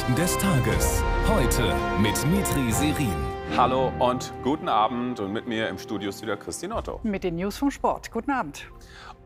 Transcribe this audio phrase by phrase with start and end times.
[0.00, 1.02] Nachrichten des Tages.
[1.28, 3.14] Heute mit Mitri Serin.
[3.56, 5.20] Hallo und guten Abend.
[5.20, 7.00] Und mit mir im Studio ist wieder Christine Otto.
[7.02, 8.10] Mit den News vom Sport.
[8.10, 8.66] Guten Abend.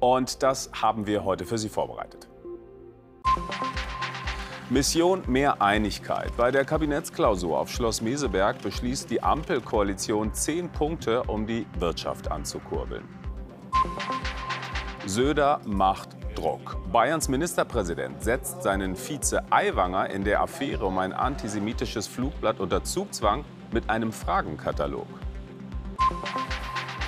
[0.01, 2.29] Und das haben wir heute für Sie vorbereitet.
[4.69, 6.37] Mission mehr Einigkeit.
[6.37, 13.05] Bei der Kabinettsklausur auf Schloss Meseberg beschließt die Ampelkoalition zehn Punkte, um die Wirtschaft anzukurbeln.
[15.07, 16.77] Söder macht Druck.
[16.93, 23.45] Bayerns Ministerpräsident setzt seinen Vize Aiwanger in der Affäre um ein antisemitisches Flugblatt unter Zugzwang
[23.73, 25.07] mit einem Fragenkatalog.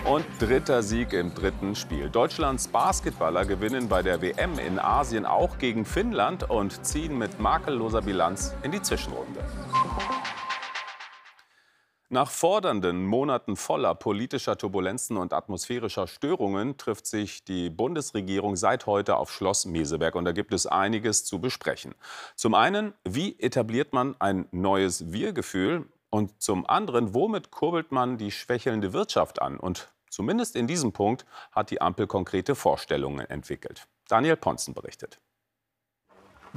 [0.04, 2.08] Und dritter Sieg im dritten Spiel.
[2.08, 8.02] Deutschlands Basketballer gewinnen bei der WM in Asien auch gegen Finnland und ziehen mit makelloser
[8.02, 9.40] Bilanz in die Zwischenrunde.
[12.16, 19.18] Nach fordernden Monaten voller politischer Turbulenzen und atmosphärischer Störungen trifft sich die Bundesregierung seit heute
[19.18, 20.14] auf Schloss Meseberg.
[20.14, 21.94] Und da gibt es einiges zu besprechen.
[22.34, 25.90] Zum einen, wie etabliert man ein neues Wir-Gefühl?
[26.08, 29.58] Und zum anderen, womit kurbelt man die schwächelnde Wirtschaft an?
[29.58, 33.86] Und zumindest in diesem Punkt hat die Ampel konkrete Vorstellungen entwickelt.
[34.08, 35.20] Daniel Ponzen berichtet.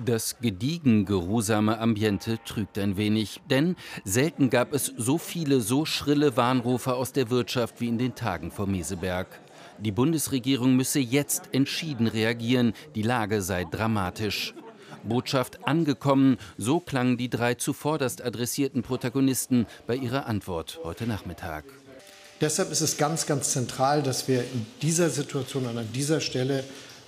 [0.06, 3.76] Das gediegen geruhsame Ambiente trügt ein wenig, denn
[4.06, 8.52] selten gab es so viele so schrille Warnrufe aus der Wirtschaft wie in den Tagen
[8.52, 9.28] vor Meseberg.
[9.80, 14.54] Die Bundesregierung müsse jetzt entschieden reagieren, die Lage sei dramatisch.
[15.04, 21.66] Botschaft angekommen, so klangen die drei zuvorderst adressierten Protagonisten bei ihrer Antwort heute Nachmittag.
[22.42, 26.64] Deshalb ist es ganz, ganz zentral, dass wir in dieser Situation und an dieser Stelle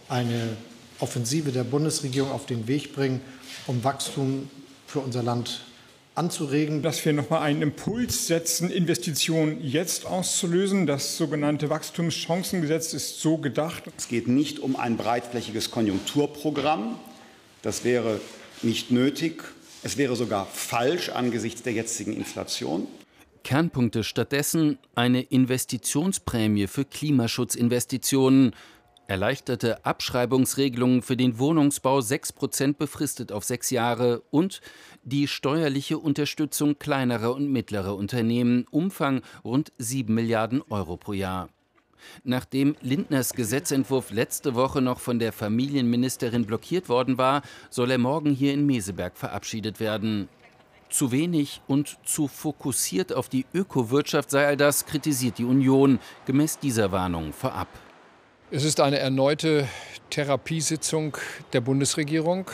[0.09, 0.57] eine
[1.01, 3.21] Offensive der Bundesregierung auf den Weg bringen,
[3.67, 4.49] um Wachstum
[4.87, 5.61] für unser Land
[6.15, 6.81] anzuregen.
[6.81, 10.87] Dass wir noch mal einen Impuls setzen, Investitionen jetzt auszulösen.
[10.87, 13.83] Das sogenannte Wachstumschancengesetz ist so gedacht.
[13.97, 16.97] Es geht nicht um ein breitflächiges Konjunkturprogramm.
[17.61, 18.19] Das wäre
[18.61, 19.43] nicht nötig.
[19.83, 22.87] Es wäre sogar falsch angesichts der jetzigen Inflation.
[23.43, 28.53] Kernpunkte stattdessen eine Investitionsprämie für Klimaschutzinvestitionen,
[29.11, 34.61] erleichterte Abschreibungsregelungen für den Wohnungsbau 6% befristet auf sechs Jahre und
[35.03, 41.49] die steuerliche Unterstützung kleinerer und mittlerer Unternehmen, Umfang rund 7 Milliarden Euro pro Jahr.
[42.23, 48.31] Nachdem Lindners Gesetzentwurf letzte Woche noch von der Familienministerin blockiert worden war, soll er morgen
[48.31, 50.29] hier in Meseberg verabschiedet werden.
[50.89, 56.59] Zu wenig und zu fokussiert auf die Ökowirtschaft sei all das, kritisiert die Union, gemäß
[56.59, 57.67] dieser Warnung vorab.
[58.53, 59.65] Es ist eine erneute
[60.09, 61.17] Therapiesitzung
[61.53, 62.51] der Bundesregierung.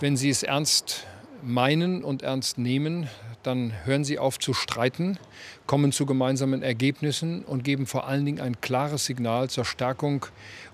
[0.00, 1.06] Wenn Sie es ernst
[1.42, 3.10] meinen und ernst nehmen,
[3.42, 5.18] dann hören Sie auf zu streiten,
[5.66, 10.24] kommen zu gemeinsamen Ergebnissen und geben vor allen Dingen ein klares Signal zur Stärkung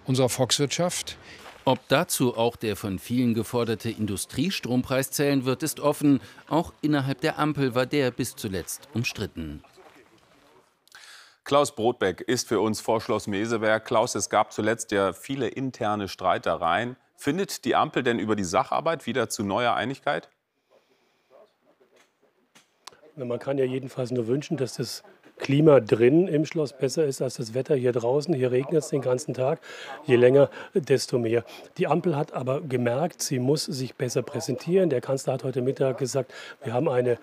[0.06, 1.18] unserer Volkswirtschaft.
[1.64, 6.20] Ob dazu auch der von vielen geforderte Industriestrompreis zählen wird, ist offen.
[6.48, 9.64] Auch innerhalb der Ampel war der bis zuletzt umstritten.
[11.48, 13.82] Klaus Brotbeck ist für uns vor Schloss Meseberg.
[13.86, 16.96] Klaus, es gab zuletzt ja viele interne Streitereien.
[17.16, 20.28] Findet die Ampel denn über die Sacharbeit wieder zu neuer Einigkeit?
[23.16, 25.02] Man kann ja jedenfalls nur wünschen, dass das
[25.38, 28.34] Klima drin im Schloss besser ist als das Wetter hier draußen.
[28.34, 29.60] Hier regnet es den ganzen Tag.
[30.04, 31.46] Je länger, desto mehr.
[31.78, 34.90] Die Ampel hat aber gemerkt, sie muss sich besser präsentieren.
[34.90, 36.30] Der Kanzler hat heute Mittag gesagt,
[36.62, 37.16] wir haben eine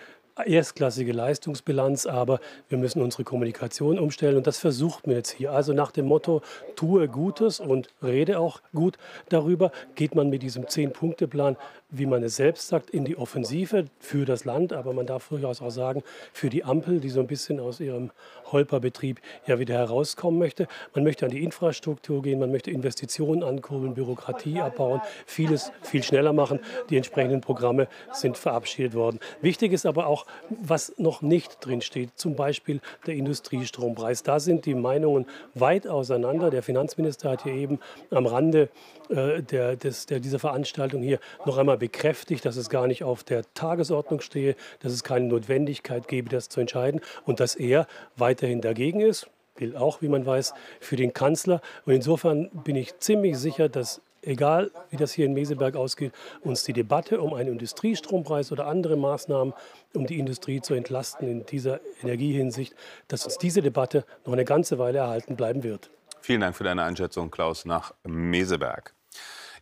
[0.44, 5.52] erstklassige Leistungsbilanz, aber wir müssen unsere Kommunikation umstellen und das versucht man jetzt hier.
[5.52, 6.42] Also nach dem Motto,
[6.76, 8.98] tue Gutes und rede auch gut
[9.30, 11.56] darüber, geht man mit diesem Zehn-Punkte-Plan,
[11.90, 15.62] wie man es selbst sagt, in die Offensive für das Land, aber man darf durchaus
[15.62, 16.04] auch sagen,
[16.34, 18.12] für die Ampel, die so ein bisschen aus ihrem
[18.52, 20.68] Holperbetrieb ja wieder herauskommen möchte.
[20.94, 26.34] Man möchte an die Infrastruktur gehen, man möchte Investitionen ankurbeln, Bürokratie abbauen, vieles viel schneller
[26.34, 26.60] machen.
[26.90, 29.20] Die entsprechenden Programme sind verabschiedet worden.
[29.42, 34.24] Wichtig ist aber auch, was noch nicht drin steht, zum Beispiel der Industriestrompreis.
[34.24, 36.50] Da sind die Meinungen weit auseinander.
[36.50, 37.80] Der Finanzminister hat hier eben
[38.12, 38.70] am Rande
[39.10, 43.24] äh, der, des, der, dieser Veranstaltung hier noch einmal bekräftigt, dass es gar nicht auf
[43.24, 48.62] der Tagesordnung stehe, dass es keine Notwendigkeit gebe, das zu entscheiden und dass er weiterhin
[48.62, 49.28] dagegen ist
[49.58, 51.62] gilt auch, wie man weiß, für den Kanzler.
[51.86, 56.12] Und insofern bin ich ziemlich sicher, dass egal wie das hier in Meseberg ausgeht,
[56.42, 59.54] uns die Debatte um einen Industriestrompreis oder andere Maßnahmen,
[59.94, 62.76] um die Industrie zu entlasten in dieser Energiehinsicht,
[63.08, 65.90] dass uns diese Debatte noch eine ganze Weile erhalten bleiben wird.
[66.22, 68.94] Vielen Dank für deine Einschätzung, Klaus, nach Meseberg.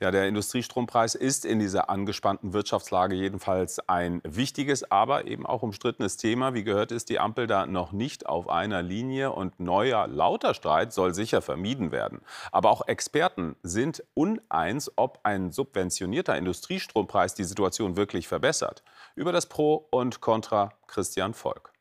[0.03, 6.17] Ja, der Industriestrompreis ist in dieser angespannten Wirtschaftslage jedenfalls ein wichtiges, aber eben auch umstrittenes
[6.17, 6.53] Thema.
[6.53, 10.91] Wie gehört ist die Ampel da noch nicht auf einer Linie und neuer lauter Streit
[10.91, 12.19] soll sicher vermieden werden.
[12.51, 18.83] Aber auch Experten sind uneins, ob ein subventionierter Industriestrompreis die Situation wirklich verbessert.
[19.15, 21.71] Über das Pro und Contra Christian Volk.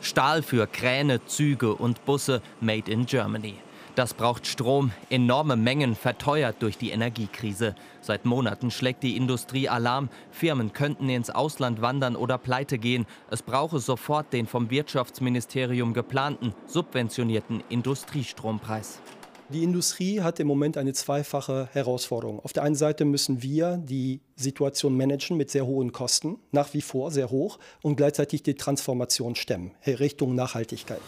[0.00, 3.60] Stahl für Kräne, Züge und Busse made in Germany.
[3.96, 7.74] Das braucht Strom, enorme Mengen, verteuert durch die Energiekrise.
[8.00, 10.08] Seit Monaten schlägt die Industrie Alarm.
[10.30, 13.04] Firmen könnten ins Ausland wandern oder pleite gehen.
[13.30, 19.00] Es brauche sofort den vom Wirtschaftsministerium geplanten, subventionierten Industriestrompreis.
[19.48, 22.38] Die Industrie hat im Moment eine zweifache Herausforderung.
[22.38, 26.82] Auf der einen Seite müssen wir die Situation managen mit sehr hohen Kosten, nach wie
[26.82, 31.02] vor sehr hoch, und gleichzeitig die Transformation stemmen, Richtung Nachhaltigkeit.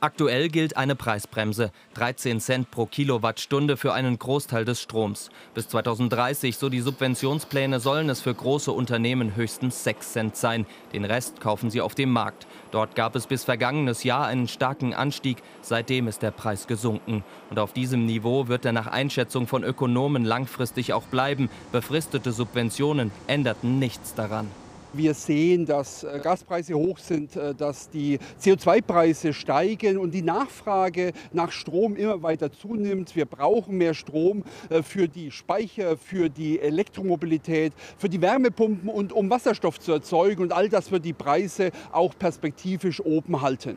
[0.00, 5.28] Aktuell gilt eine Preisbremse, 13 Cent pro Kilowattstunde für einen Großteil des Stroms.
[5.54, 10.66] Bis 2030, so die Subventionspläne, sollen es für große Unternehmen höchstens 6 Cent sein.
[10.92, 12.46] Den Rest kaufen sie auf dem Markt.
[12.70, 15.38] Dort gab es bis vergangenes Jahr einen starken Anstieg.
[15.62, 17.24] Seitdem ist der Preis gesunken.
[17.50, 21.50] Und auf diesem Niveau wird er nach Einschätzung von Ökonomen langfristig auch bleiben.
[21.72, 24.48] Befristete Subventionen änderten nichts daran.
[24.94, 31.12] Wir sehen, dass äh, Gaspreise hoch sind, äh, dass die CO2-Preise steigen und die Nachfrage
[31.32, 33.14] nach Strom immer weiter zunimmt.
[33.14, 39.12] Wir brauchen mehr Strom äh, für die Speicher, für die Elektromobilität, für die Wärmepumpen und
[39.12, 40.42] um Wasserstoff zu erzeugen.
[40.42, 43.76] Und all das wird die Preise auch perspektivisch oben halten.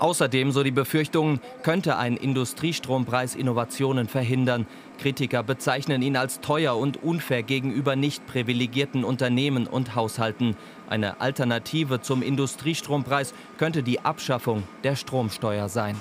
[0.00, 4.66] Außerdem, so die Befürchtung, könnte ein Industriestrompreis Innovationen verhindern.
[4.98, 10.56] Kritiker bezeichnen ihn als teuer und unfair gegenüber nicht privilegierten Unternehmen und Haushalten.
[10.88, 16.00] Eine Alternative zum Industriestrompreis könnte die Abschaffung der Stromsteuer sein.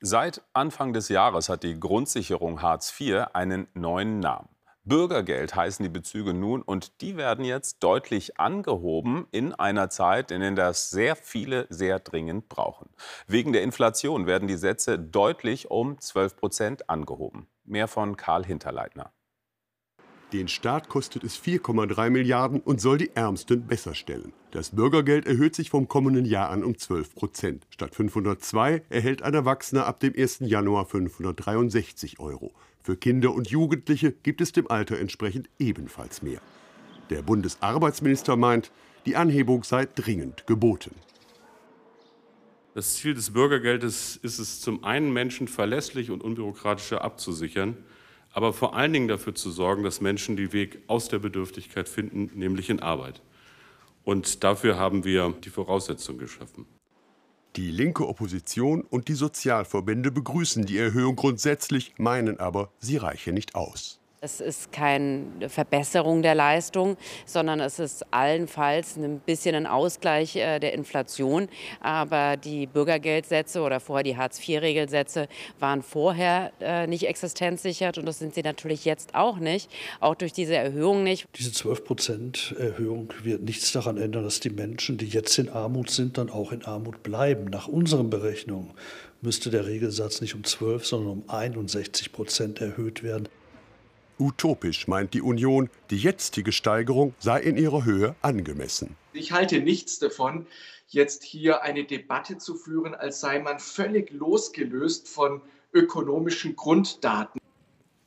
[0.00, 4.48] Seit Anfang des Jahres hat die Grundsicherung Hartz IV einen neuen Namen.
[4.84, 10.40] Bürgergeld heißen die Bezüge nun und die werden jetzt deutlich angehoben in einer Zeit, in
[10.40, 12.88] der das sehr viele sehr dringend brauchen.
[13.28, 17.46] Wegen der Inflation werden die Sätze deutlich um 12 Prozent angehoben.
[17.64, 19.12] Mehr von Karl Hinterleitner.
[20.32, 24.32] Den Staat kostet es 4,3 Milliarden und soll die Ärmsten besser stellen.
[24.50, 27.66] Das Bürgergeld erhöht sich vom kommenden Jahr an um 12 Prozent.
[27.68, 30.38] Statt 502 erhält ein Erwachsener ab dem 1.
[30.40, 32.52] Januar 563 Euro.
[32.82, 36.40] Für Kinder und Jugendliche gibt es dem Alter entsprechend ebenfalls mehr.
[37.10, 38.72] Der Bundesarbeitsminister meint,
[39.06, 40.94] die Anhebung sei dringend geboten.
[42.74, 47.76] Das Ziel des Bürgergeldes ist es, zum einen Menschen verlässlich und unbürokratischer abzusichern,
[48.32, 52.30] aber vor allen Dingen dafür zu sorgen, dass Menschen den Weg aus der Bedürftigkeit finden,
[52.34, 53.20] nämlich in Arbeit.
[54.04, 56.66] Und dafür haben wir die Voraussetzungen geschaffen.
[57.56, 63.54] Die linke Opposition und die Sozialverbände begrüßen die Erhöhung grundsätzlich, meinen aber, sie reiche nicht
[63.54, 64.01] aus.
[64.24, 66.96] Es ist keine Verbesserung der Leistung,
[67.26, 71.48] sondern es ist allenfalls ein bisschen ein Ausgleich äh, der Inflation.
[71.80, 75.26] Aber die Bürgergeldsätze oder vorher die Hartz-IV-Regelsätze
[75.58, 80.32] waren vorher äh, nicht existenzsichert und das sind sie natürlich jetzt auch nicht, auch durch
[80.32, 81.26] diese Erhöhung nicht.
[81.34, 85.90] Diese 12 Prozent Erhöhung wird nichts daran ändern, dass die Menschen, die jetzt in Armut
[85.90, 87.46] sind, dann auch in Armut bleiben.
[87.46, 88.70] Nach unseren Berechnungen
[89.20, 93.28] müsste der Regelsatz nicht um 12, sondern um 61 Prozent erhöht werden.
[94.22, 98.94] Utopisch meint die Union, die jetzige Steigerung sei in ihrer Höhe angemessen.
[99.12, 100.46] Ich halte nichts davon,
[100.86, 107.40] jetzt hier eine Debatte zu führen, als sei man völlig losgelöst von ökonomischen Grunddaten.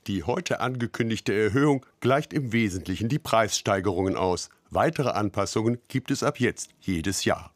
[0.07, 4.49] Die heute angekündigte Erhöhung gleicht im Wesentlichen die Preissteigerungen aus.
[4.69, 7.54] Weitere Anpassungen gibt es ab jetzt jedes Jahr.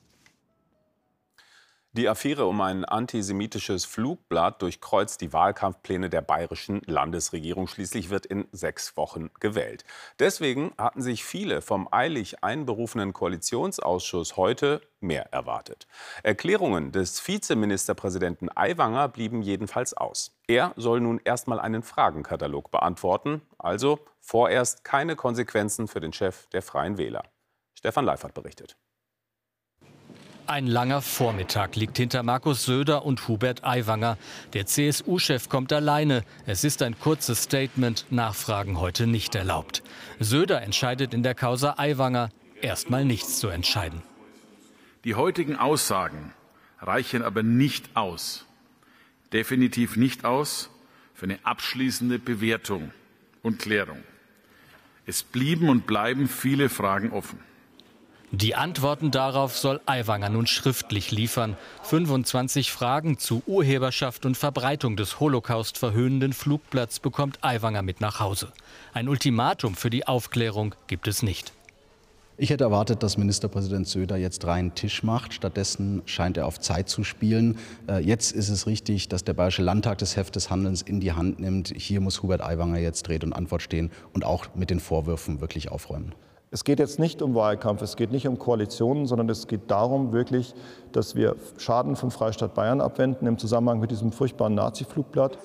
[1.93, 7.67] Die Affäre um ein antisemitisches Flugblatt durchkreuzt die Wahlkampfpläne der bayerischen Landesregierung.
[7.67, 9.85] Schließlich wird in sechs Wochen gewählt.
[10.19, 15.87] Deswegen hatten sich viele vom eilig einberufenen Koalitionsausschuss heute mehr erwartet.
[16.21, 20.37] Erklärungen des Vizeministerpräsidenten Aiwanger blieben jedenfalls aus.
[20.47, 23.41] Er soll nun erstmal einen Fragenkatalog beantworten.
[23.57, 27.23] Also vorerst keine Konsequenzen für den Chef der Freien Wähler.
[27.73, 28.77] Stefan Leifert berichtet.
[30.49, 34.17] Ein langer Vormittag liegt hinter Markus Söder und Hubert Aiwanger.
[34.53, 36.23] Der CSU-Chef kommt alleine.
[36.47, 38.07] Es ist ein kurzes Statement.
[38.09, 39.83] Nachfragen heute nicht erlaubt.
[40.19, 42.31] Söder entscheidet in der Causa Aiwanger.
[42.63, 44.01] Erstmal nichts zu entscheiden.
[45.03, 46.33] Die heutigen Aussagen
[46.79, 48.47] reichen aber nicht aus.
[49.31, 50.71] Definitiv nicht aus
[51.13, 52.91] für eine abschließende Bewertung
[53.43, 54.03] und Klärung.
[55.05, 57.39] Es blieben und bleiben viele Fragen offen.
[58.31, 61.57] Die Antworten darauf soll Aiwanger nun schriftlich liefern.
[61.81, 68.51] 25 Fragen zu Urheberschaft und Verbreitung des Holocaust verhöhnenden Flugplatz bekommt Aiwanger mit nach Hause.
[68.93, 71.53] Ein Ultimatum für die Aufklärung gibt es nicht.
[72.37, 75.33] Ich hätte erwartet, dass Ministerpräsident Söder jetzt reinen Tisch macht.
[75.33, 77.57] Stattdessen scheint er auf Zeit zu spielen.
[77.87, 81.13] Äh, jetzt ist es richtig, dass der Bayerische Landtag das Heft des Handelns in die
[81.13, 81.73] Hand nimmt.
[81.75, 85.69] Hier muss Hubert Aiwanger jetzt Rede und Antwort stehen und auch mit den Vorwürfen wirklich
[85.69, 86.13] aufräumen.
[86.51, 90.13] Es geht jetzt nicht um Wahlkampf, es geht nicht um Koalitionen, sondern es geht darum
[90.13, 90.55] wirklich,
[90.91, 95.37] dass wir Schaden vom Freistaat Bayern abwenden im Zusammenhang mit diesem furchtbaren Nazi-Flugblatt.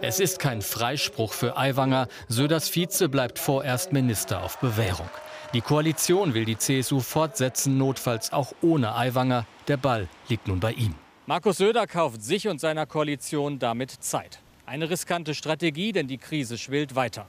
[0.00, 2.08] Es ist kein Freispruch für Aiwanger.
[2.28, 5.10] Söders Vize bleibt vorerst Minister auf Bewährung.
[5.52, 9.44] Die Koalition will die CSU fortsetzen, notfalls auch ohne Aiwanger.
[9.68, 10.94] Der Ball liegt nun bei ihm.
[11.26, 14.40] Markus Söder kauft sich und seiner Koalition damit Zeit.
[14.64, 17.26] Eine riskante Strategie, denn die Krise schwillt weiter.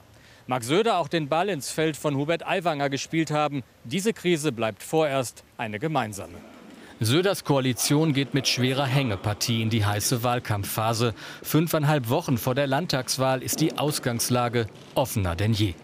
[0.50, 4.82] Mag Söder auch den Ball ins Feld von Hubert Aiwanger gespielt haben, diese Krise bleibt
[4.82, 6.38] vorerst eine gemeinsame.
[7.00, 11.14] Söders Koalition geht mit schwerer Hängepartie in die heiße Wahlkampfphase.
[11.42, 15.74] Fünfeinhalb Wochen vor der Landtagswahl ist die Ausgangslage offener denn je.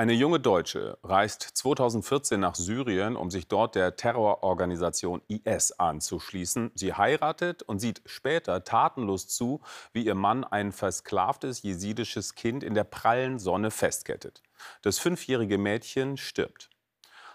[0.00, 6.70] Eine junge Deutsche reist 2014 nach Syrien, um sich dort der Terrororganisation IS anzuschließen.
[6.76, 9.60] Sie heiratet und sieht später tatenlos zu,
[9.92, 14.40] wie ihr Mann ein versklavtes jesidisches Kind in der prallen Sonne festkettet.
[14.82, 16.70] Das fünfjährige Mädchen stirbt.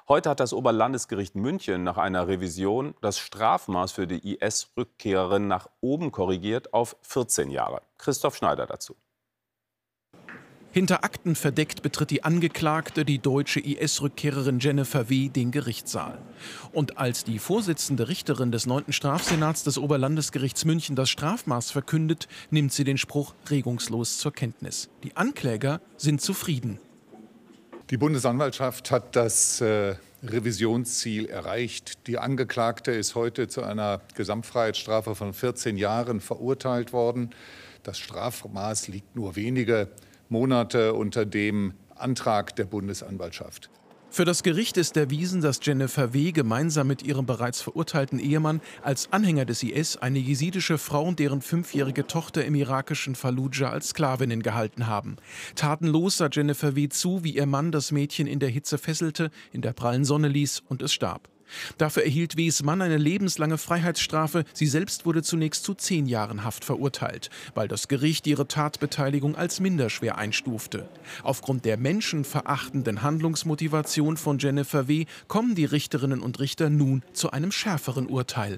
[0.08, 6.14] Heute hat das Oberlandesgericht München nach einer Revision das Strafmaß für die IS-Rückkehrerin nach oben
[6.14, 7.82] korrigiert auf 14 Jahre.
[7.98, 8.96] Christoph Schneider dazu.
[10.74, 16.18] Hinter Akten verdeckt betritt die Angeklagte, die deutsche IS-Rückkehrerin Jennifer W., den Gerichtssaal.
[16.72, 18.92] Und als die Vorsitzende Richterin des 9.
[18.92, 24.90] Strafsenats des Oberlandesgerichts München das Strafmaß verkündet, nimmt sie den Spruch regungslos zur Kenntnis.
[25.04, 26.80] Die Ankläger sind zufrieden.
[27.92, 32.08] Die Bundesanwaltschaft hat das äh, Revisionsziel erreicht.
[32.08, 37.30] Die Angeklagte ist heute zu einer Gesamtfreiheitsstrafe von 14 Jahren verurteilt worden.
[37.84, 39.90] Das Strafmaß liegt nur wenige
[40.30, 43.70] Monate unter dem Antrag der Bundesanwaltschaft.
[44.14, 46.32] Für das Gericht ist erwiesen, dass Jennifer W.
[46.34, 51.42] gemeinsam mit ihrem bereits verurteilten Ehemann als Anhänger des IS eine jesidische Frau und deren
[51.42, 55.16] fünfjährige Tochter im irakischen Fallujah als Sklavinnen gehalten haben.
[55.56, 56.90] Tatenlos sah Jennifer W.
[56.90, 60.62] zu, wie ihr Mann das Mädchen in der Hitze fesselte, in der prallen Sonne ließ
[60.70, 61.33] und es starb.
[61.78, 64.44] Dafür erhielt W.s Mann eine lebenslange Freiheitsstrafe.
[64.54, 69.60] Sie selbst wurde zunächst zu zehn Jahren Haft verurteilt, weil das Gericht ihre Tatbeteiligung als
[69.60, 70.88] minderschwer einstufte.
[71.24, 75.06] Aufgrund der menschenverachtenden Handlungsmotivation von Jennifer W.
[75.28, 78.58] kommen die Richterinnen und Richter nun zu einem schärferen Urteil.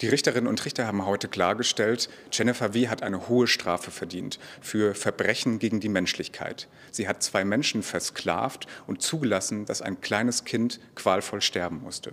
[0.00, 2.86] Die Richterinnen und Richter haben heute klargestellt, Jennifer W.
[2.88, 6.68] hat eine hohe Strafe verdient für Verbrechen gegen die Menschlichkeit.
[6.92, 12.12] Sie hat zwei Menschen versklavt und zugelassen, dass ein kleines Kind qualvoll sterben musste.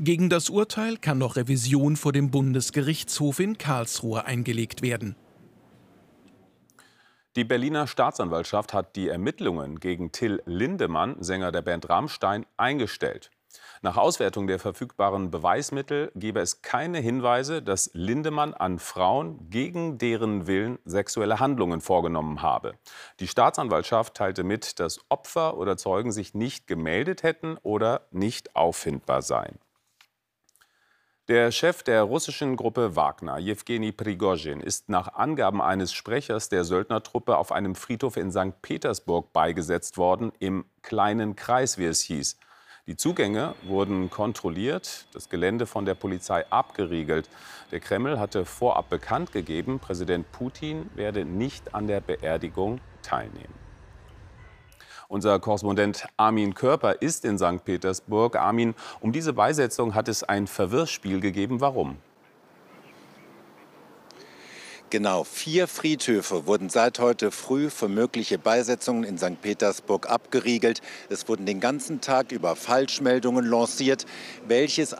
[0.00, 5.14] Gegen das Urteil kann noch Revision vor dem Bundesgerichtshof in Karlsruhe eingelegt werden.
[7.36, 13.30] Die Berliner Staatsanwaltschaft hat die Ermittlungen gegen Till Lindemann, Sänger der Band Rammstein, eingestellt.
[13.82, 20.46] Nach Auswertung der verfügbaren Beweismittel gebe es keine Hinweise, dass Lindemann an Frauen gegen deren
[20.46, 22.74] Willen sexuelle Handlungen vorgenommen habe.
[23.20, 29.22] Die Staatsanwaltschaft teilte mit, dass Opfer oder Zeugen sich nicht gemeldet hätten oder nicht auffindbar
[29.22, 29.58] seien.
[31.30, 37.36] Der Chef der russischen Gruppe Wagner, Jewgeni Prigozhin, ist nach Angaben eines Sprechers der Söldnertruppe
[37.36, 38.60] auf einem Friedhof in St.
[38.62, 42.36] Petersburg beigesetzt worden, im kleinen Kreis, wie es hieß.
[42.86, 47.28] Die Zugänge wurden kontrolliert, das Gelände von der Polizei abgeriegelt.
[47.70, 53.54] Der Kreml hatte vorab bekannt gegeben, Präsident Putin werde nicht an der Beerdigung teilnehmen.
[55.08, 57.64] Unser Korrespondent Armin Körper ist in St.
[57.64, 58.36] Petersburg.
[58.36, 61.60] Armin, um diese Beisetzung hat es ein Verwirrspiel gegeben.
[61.60, 61.96] Warum?
[64.90, 69.40] Genau, vier Friedhöfe wurden seit heute früh für mögliche Beisetzungen in St.
[69.40, 70.82] Petersburg abgeriegelt.
[71.08, 74.04] Es wurden den ganzen Tag über Falschmeldungen lanciert,
[74.48, 74.96] welches, äh,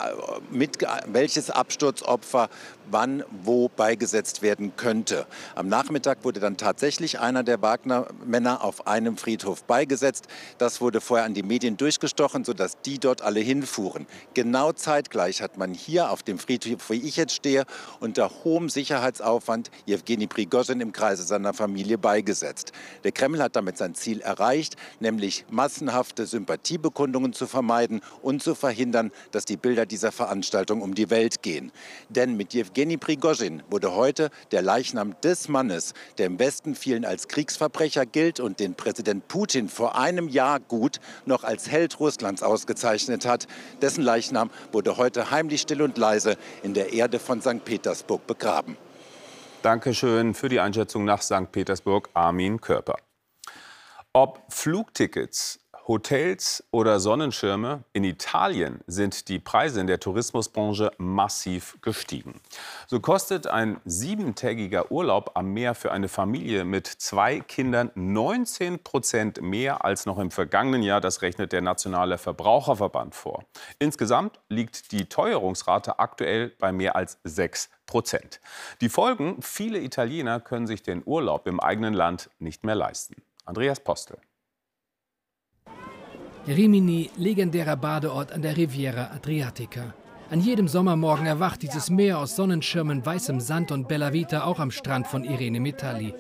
[0.53, 2.51] mit, welches Absturzopfer
[2.91, 5.27] wann wo beigesetzt werden könnte.
[5.55, 10.27] Am Nachmittag wurde dann tatsächlich einer der Wagner-Männer auf einem Friedhof beigesetzt.
[10.59, 14.07] Das wurde vorher an die Medien durchgestochen, sodass die dort alle hinfuhren.
[14.35, 17.65] Genau zeitgleich hat man hier auf dem Friedhof, wo ich jetzt stehe,
[18.01, 22.73] unter hohem Sicherheitsaufwand Jewgeni Prigozhin im Kreise seiner Familie beigesetzt.
[23.05, 29.13] Der Kreml hat damit sein Ziel erreicht, nämlich massenhafte Sympathiebekundungen zu vermeiden und zu verhindern,
[29.31, 31.73] dass die Bilder dieser Veranstaltung um die Welt gehen.
[32.09, 37.29] Denn mit Jewgeni Prigozhin wurde heute der Leichnam des Mannes, der im Westen vielen als
[37.29, 43.27] Kriegsverbrecher gilt und den Präsident Putin vor einem Jahr gut noch als Held Russlands ausgezeichnet
[43.27, 43.47] hat,
[43.83, 47.65] dessen Leichnam wurde heute heimlich still und leise in der Erde von St.
[47.65, 48.77] Petersburg begraben.
[49.63, 51.53] Dankeschön für die Einschätzung nach St.
[51.53, 52.97] Petersburg, Armin Körper.
[54.15, 62.41] Ob Flugtickets, Hotels oder Sonnenschirme, in Italien sind die Preise in der Tourismusbranche massiv gestiegen.
[62.87, 69.41] So kostet ein siebentägiger Urlaub am Meer für eine Familie mit zwei Kindern 19 Prozent
[69.41, 71.01] mehr als noch im vergangenen Jahr.
[71.01, 73.45] Das rechnet der Nationale Verbraucherverband vor.
[73.79, 78.41] Insgesamt liegt die Teuerungsrate aktuell bei mehr als 6 Prozent.
[78.81, 83.17] Die Folgen, viele Italiener können sich den Urlaub im eigenen Land nicht mehr leisten.
[83.45, 84.19] Andreas Postel.
[86.47, 89.95] Rimini, legendärer Badeort an der Riviera Adriatica.
[90.31, 94.71] An jedem Sommermorgen erwacht dieses Meer aus Sonnenschirmen, weißem Sand und Bella Vita auch am
[94.71, 96.15] Strand von Irene Metalli.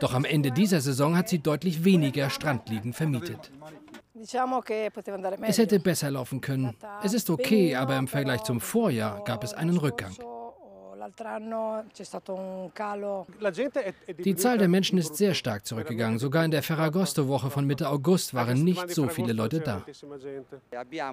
[0.00, 3.52] Doch am Ende dieser Saison hat sie deutlich weniger Strandliegen vermietet.
[5.42, 6.74] Es hätte besser laufen können.
[7.02, 10.14] Es ist okay, aber im Vergleich zum Vorjahr gab es einen Rückgang.
[14.24, 16.18] Die Zahl der Menschen ist sehr stark zurückgegangen.
[16.18, 19.84] Sogar in der Ferragosto-Woche von Mitte August waren nicht so viele Leute da.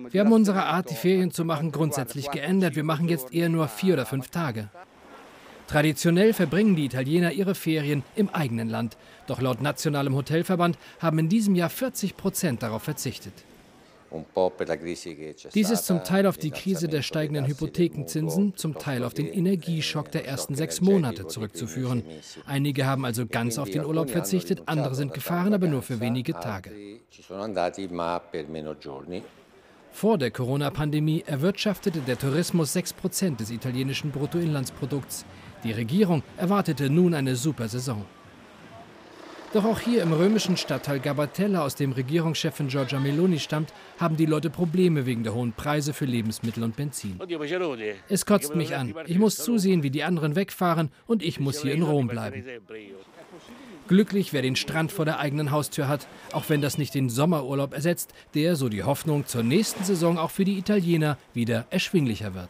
[0.10, 2.76] Wir haben unsere Art, die Ferien zu machen, grundsätzlich geändert.
[2.76, 4.70] Wir machen jetzt eher nur vier oder fünf Tage.
[5.68, 8.98] Traditionell verbringen die Italiener ihre Ferien im eigenen Land.
[9.28, 13.34] Doch laut Nationalem Hotelverband haben in diesem Jahr 40 Prozent darauf verzichtet.
[15.54, 20.12] Dies ist zum Teil auf die Krise der steigenden Hypothekenzinsen, zum Teil auf den Energieschock
[20.12, 22.04] der ersten sechs Monate zurückzuführen.
[22.46, 26.34] Einige haben also ganz auf den Urlaub verzichtet, andere sind gefahren, aber nur für wenige
[26.34, 26.72] Tage.
[29.92, 35.26] Vor der Corona-Pandemie erwirtschaftete der Tourismus 6 Prozent des italienischen Bruttoinlandsprodukts.
[35.64, 38.06] Die Regierung erwartete nun eine super Saison.
[39.54, 44.26] Doch auch hier im römischen Stadtteil Gabatella, aus dem Regierungschefin Giorgia Meloni stammt, haben die
[44.26, 47.20] Leute Probleme wegen der hohen Preise für Lebensmittel und Benzin.
[48.10, 48.94] Es kotzt mich an.
[49.06, 52.44] Ich muss zusehen, wie die anderen wegfahren und ich muss hier in Rom bleiben.
[53.88, 57.74] Glücklich, wer den Strand vor der eigenen Haustür hat, auch wenn das nicht den Sommerurlaub
[57.74, 62.50] ersetzt, der, so die Hoffnung, zur nächsten Saison auch für die Italiener wieder erschwinglicher wird.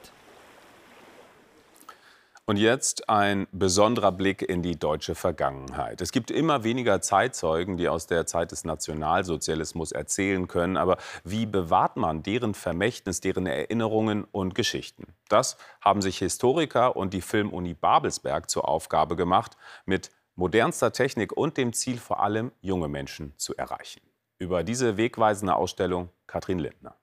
[2.50, 6.00] Und jetzt ein besonderer Blick in die deutsche Vergangenheit.
[6.00, 10.78] Es gibt immer weniger Zeitzeugen, die aus der Zeit des Nationalsozialismus erzählen können.
[10.78, 15.08] Aber wie bewahrt man deren Vermächtnis, deren Erinnerungen und Geschichten?
[15.28, 21.58] Das haben sich Historiker und die Filmuni Babelsberg zur Aufgabe gemacht, mit modernster Technik und
[21.58, 24.00] dem Ziel, vor allem junge Menschen zu erreichen.
[24.40, 26.96] Über diese wegweisende Ausstellung Katrin Lindner.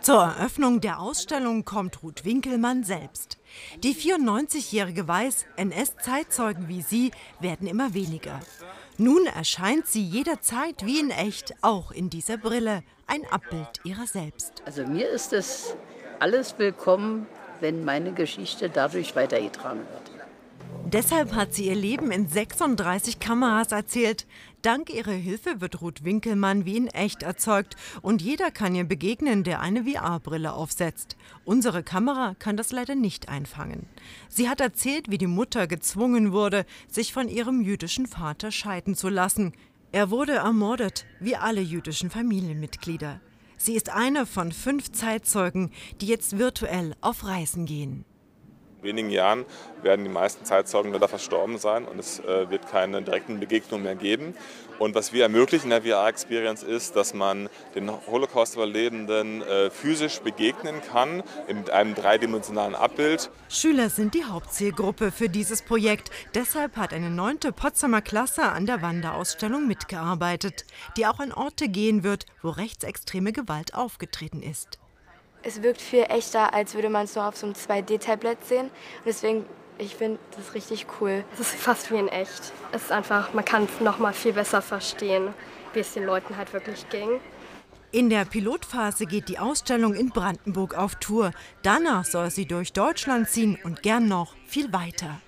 [0.00, 3.38] Zur Eröffnung der Ausstellung kommt Ruth Winkelmann selbst.
[3.82, 8.40] Die 94-Jährige weiß, NS-Zeitzeugen wie sie werden immer weniger.
[8.98, 14.62] Nun erscheint sie jederzeit wie in echt, auch in dieser Brille, ein Abbild ihrer selbst.
[14.64, 15.74] Also mir ist es
[16.18, 17.26] alles willkommen,
[17.60, 20.16] wenn meine Geschichte dadurch weitergetragen wird.
[20.88, 24.24] Deshalb hat sie ihr Leben in 36 Kameras erzählt.
[24.62, 29.44] Dank ihrer Hilfe wird Ruth Winkelmann wie in echt erzeugt und jeder kann ihr begegnen,
[29.44, 31.16] der eine VR-Brille aufsetzt.
[31.44, 33.86] Unsere Kamera kann das leider nicht einfangen.
[34.28, 39.08] Sie hat erzählt, wie die Mutter gezwungen wurde, sich von ihrem jüdischen Vater scheiden zu
[39.08, 39.52] lassen.
[39.92, 43.20] Er wurde ermordet, wie alle jüdischen Familienmitglieder.
[43.58, 48.04] Sie ist eine von fünf Zeitzeugen, die jetzt virtuell auf Reisen gehen
[48.86, 49.44] wenigen Jahren
[49.82, 53.94] werden die meisten Zeitzeugen leider verstorben sein und es äh, wird keine direkten Begegnungen mehr
[53.94, 54.34] geben.
[54.78, 60.82] Und was wir ermöglichen in der VR-Experience ist, dass man den Holocaust-Überlebenden äh, physisch begegnen
[60.92, 63.30] kann in einem dreidimensionalen Abbild.
[63.48, 66.10] Schüler sind die Hauptzielgruppe für dieses Projekt.
[66.34, 72.04] Deshalb hat eine neunte Potsdamer Klasse an der Wanderausstellung mitgearbeitet, die auch an Orte gehen
[72.04, 74.78] wird, wo rechtsextreme Gewalt aufgetreten ist
[75.46, 78.66] es wirkt viel echter, als würde man es nur auf so einem 2D-Tablet sehen.
[78.66, 79.46] Und deswegen,
[79.78, 81.24] ich finde das richtig cool.
[81.34, 82.52] Es ist fast wie in echt.
[82.72, 85.28] Es ist einfach, man kann es noch mal viel besser verstehen,
[85.72, 87.20] wie es den Leuten halt wirklich ging.
[87.92, 91.30] In der Pilotphase geht die Ausstellung in Brandenburg auf Tour.
[91.62, 95.20] Danach soll sie durch Deutschland ziehen und gern noch viel weiter.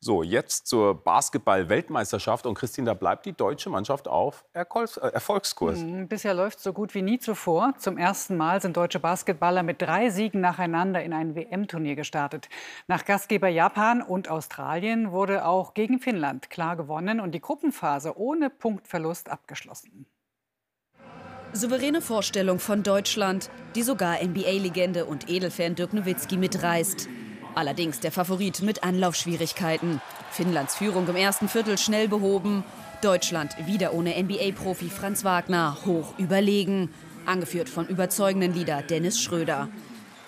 [0.00, 2.46] So, jetzt zur Basketball-Weltmeisterschaft.
[2.46, 4.64] Und Christine, da bleibt die deutsche Mannschaft auf äh,
[5.12, 5.80] Erfolgskurs.
[5.80, 7.74] Mhm, bisher läuft es so gut wie nie zuvor.
[7.78, 12.48] Zum ersten Mal sind deutsche Basketballer mit drei Siegen nacheinander in ein WM-Turnier gestartet.
[12.86, 18.50] Nach Gastgeber Japan und Australien wurde auch gegen Finnland klar gewonnen und die Gruppenphase ohne
[18.50, 20.06] Punktverlust abgeschlossen.
[21.54, 27.08] Souveräne Vorstellung von Deutschland, die sogar NBA-Legende und Edelfan Dirk Nowitzki mitreißt.
[27.58, 30.00] Allerdings der Favorit mit Anlaufschwierigkeiten.
[30.30, 32.62] Finnlands Führung im ersten Viertel schnell behoben.
[33.02, 36.88] Deutschland wieder ohne NBA-Profi Franz Wagner hoch überlegen.
[37.26, 39.68] Angeführt von überzeugenden Leader Dennis Schröder.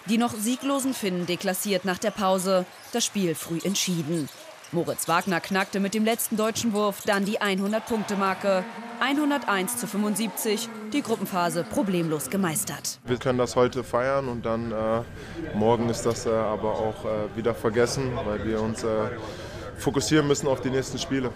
[0.06, 2.66] Die noch sieglosen Finnen deklassiert nach der Pause.
[2.92, 4.28] Das Spiel früh entschieden.
[4.72, 8.64] Moritz Wagner knackte mit dem letzten deutschen Wurf dann die 100-Punkte-Marke.
[9.00, 13.00] 101 zu 75, die Gruppenphase problemlos gemeistert.
[13.04, 15.02] Wir können das heute feiern und dann äh,
[15.54, 19.08] morgen ist das äh, aber auch äh, wieder vergessen, weil wir uns äh,
[19.76, 21.32] fokussieren müssen auf die nächsten Spiele.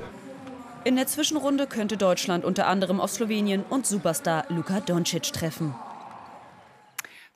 [0.84, 5.74] In der Zwischenrunde könnte Deutschland unter anderem auf Slowenien und Superstar Luka Doncic treffen.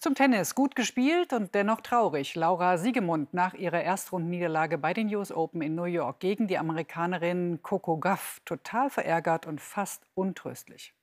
[0.01, 0.55] Zum Tennis.
[0.55, 2.37] Gut gespielt und dennoch traurig.
[2.37, 7.59] Laura Siegemund nach ihrer Erstrundenniederlage bei den US Open in New York gegen die Amerikanerin
[7.63, 10.95] Coco Gauff total verärgert und fast untröstlich.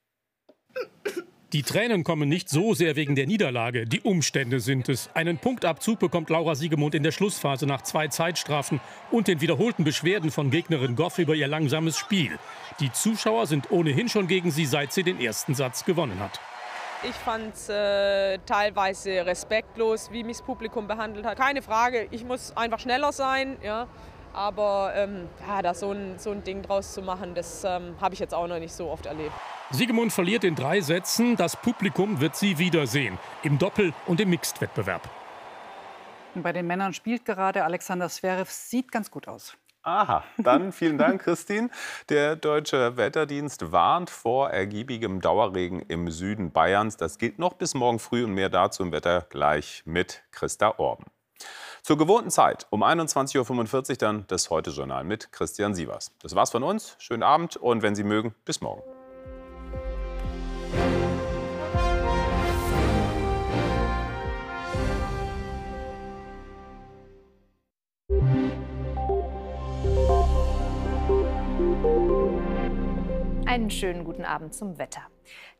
[1.52, 3.86] Die Tränen kommen nicht so sehr wegen der Niederlage.
[3.86, 5.10] Die Umstände sind es.
[5.14, 8.80] Einen Punktabzug bekommt Laura Siegemund in der Schlussphase nach zwei Zeitstrafen
[9.12, 12.40] und den wiederholten Beschwerden von Gegnerin Goff über ihr langsames Spiel.
[12.80, 16.40] Die Zuschauer sind ohnehin schon gegen sie, seit sie den ersten Satz gewonnen hat.
[17.08, 21.38] Ich fand es äh, teilweise respektlos, wie mich das Publikum behandelt hat.
[21.38, 23.58] Keine Frage, ich muss einfach schneller sein.
[23.62, 23.88] Ja.
[24.34, 28.14] Aber ähm, ja, da so ein, so ein Ding draus zu machen, das ähm, habe
[28.16, 29.32] ich jetzt auch noch nicht so oft erlebt.
[29.70, 31.36] Siegemund verliert in drei Sätzen.
[31.36, 33.18] Das Publikum wird sie wiedersehen.
[33.44, 35.08] Im Doppel- und im Mixed-Wettbewerb.
[36.36, 38.52] Bei den Männern spielt gerade Alexander Zverev.
[38.52, 39.56] Sieht ganz gut aus.
[39.86, 41.70] Aha, dann vielen Dank, Christine.
[42.10, 46.98] Der Deutsche Wetterdienst warnt vor ergiebigem Dauerregen im Süden Bayerns.
[46.98, 51.06] Das gilt noch bis morgen früh und mehr dazu im Wetter gleich mit Christa Orben.
[51.84, 56.12] Zur gewohnten Zeit um 21.45 Uhr dann das Heute-Journal mit Christian Sievers.
[56.20, 56.96] Das war's von uns.
[56.98, 58.95] Schönen Abend und wenn Sie mögen, bis morgen.
[73.56, 75.00] Einen schönen guten Abend zum Wetter.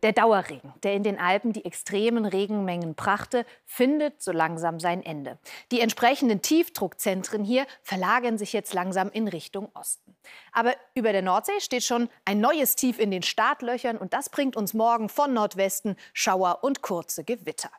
[0.04, 5.40] Der Dauerregen, der in den Alpen die extremen Regenmengen brachte, findet so langsam sein Ende.
[5.72, 10.14] Die entsprechenden Tiefdruckzentren hier verlagern sich jetzt langsam in Richtung Osten.
[10.52, 14.58] Aber über der Nordsee steht schon ein neues Tief in den Startlöchern und das bringt
[14.58, 17.72] uns morgen von Nordwesten Schauer und kurze Gewitter.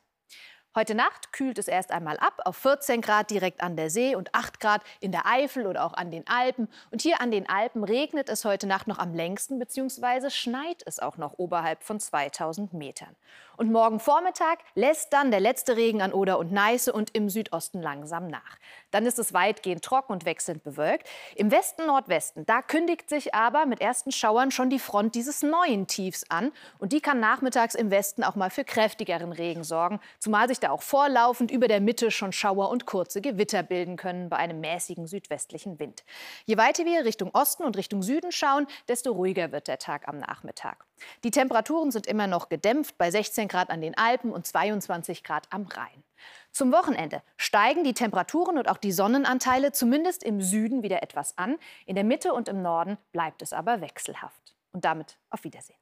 [0.77, 4.35] Heute Nacht kühlt es erst einmal ab auf 14 Grad direkt an der See und
[4.35, 6.69] 8 Grad in der Eifel oder auch an den Alpen.
[6.91, 10.29] Und hier an den Alpen regnet es heute Nacht noch am längsten bzw.
[10.29, 13.17] schneit es auch noch oberhalb von 2000 Metern.
[13.57, 17.81] Und morgen Vormittag lässt dann der letzte Regen an Oder und Neiße und im Südosten
[17.81, 18.59] langsam nach.
[18.91, 21.09] Dann ist es weitgehend trocken und wechselnd bewölkt.
[21.35, 25.87] Im Westen, Nordwesten, da kündigt sich aber mit ersten Schauern schon die Front dieses neuen
[25.87, 26.53] Tiefs an.
[26.79, 30.71] Und die kann nachmittags im Westen auch mal für kräftigeren Regen sorgen, zumal sich da
[30.71, 35.07] auch vorlaufend über der Mitte schon Schauer und kurze Gewitter bilden können bei einem mäßigen
[35.07, 36.05] südwestlichen Wind.
[36.45, 40.19] Je weiter wir Richtung Osten und Richtung Süden schauen, desto ruhiger wird der Tag am
[40.19, 40.85] Nachmittag.
[41.25, 45.47] Die Temperaturen sind immer noch gedämpft bei 16 Grad an den Alpen und 22 Grad
[45.51, 46.05] am Rhein.
[46.53, 51.57] Zum Wochenende steigen die Temperaturen und auch die Sonnenanteile zumindest im Süden wieder etwas an.
[51.85, 54.57] In der Mitte und im Norden bleibt es aber wechselhaft.
[54.73, 55.79] Und damit auf Wiedersehen.